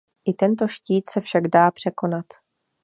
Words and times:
I 0.25 0.33
tento 0.33 0.67
štít 0.67 1.09
se 1.09 1.21
však 1.21 1.47
dá 1.47 1.71
překonat. 1.71 2.25